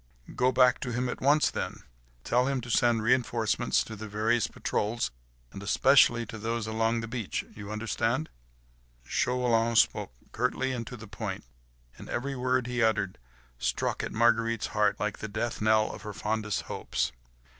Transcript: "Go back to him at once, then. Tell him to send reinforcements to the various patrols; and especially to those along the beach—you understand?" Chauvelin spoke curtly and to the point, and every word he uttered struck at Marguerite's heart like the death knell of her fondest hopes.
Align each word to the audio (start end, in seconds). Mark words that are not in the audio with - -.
"Go 0.35 0.51
back 0.51 0.79
to 0.79 0.91
him 0.91 1.07
at 1.09 1.21
once, 1.21 1.51
then. 1.51 1.83
Tell 2.23 2.47
him 2.47 2.59
to 2.61 2.71
send 2.71 3.03
reinforcements 3.03 3.83
to 3.83 3.95
the 3.95 4.07
various 4.07 4.47
patrols; 4.47 5.11
and 5.51 5.61
especially 5.61 6.25
to 6.25 6.39
those 6.39 6.65
along 6.65 7.01
the 7.01 7.07
beach—you 7.07 7.71
understand?" 7.71 8.27
Chauvelin 9.03 9.75
spoke 9.75 10.11
curtly 10.31 10.71
and 10.71 10.87
to 10.87 10.97
the 10.97 11.07
point, 11.07 11.43
and 11.99 12.09
every 12.09 12.35
word 12.35 12.65
he 12.65 12.81
uttered 12.81 13.19
struck 13.59 14.01
at 14.01 14.11
Marguerite's 14.11 14.67
heart 14.73 14.99
like 14.99 15.19
the 15.19 15.27
death 15.27 15.61
knell 15.61 15.91
of 15.93 16.01
her 16.01 16.13
fondest 16.13 16.63
hopes. 16.63 17.11